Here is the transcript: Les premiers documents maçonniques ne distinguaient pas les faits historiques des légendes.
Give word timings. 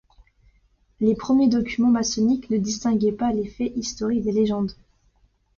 Les 0.99 1.13
premiers 1.15 1.47
documents 1.47 1.91
maçonniques 1.91 2.49
ne 2.49 2.57
distinguaient 2.57 3.11
pas 3.11 3.31
les 3.31 3.45
faits 3.45 3.73
historiques 3.75 4.23
des 4.23 4.31
légendes. 4.31 4.71